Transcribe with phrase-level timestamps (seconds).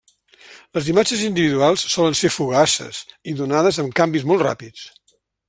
[0.77, 3.03] Les imatges individuals solen ser fugaces
[3.33, 4.89] i donades amb canvis molt ràpids.